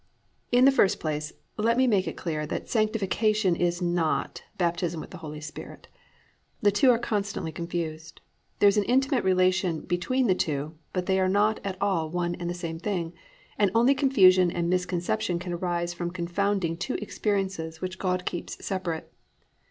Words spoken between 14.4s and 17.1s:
and misconception can arise from confounding two